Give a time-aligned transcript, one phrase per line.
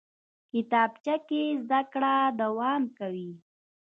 [0.51, 3.31] کتابچه کې زده کړه دوام کوي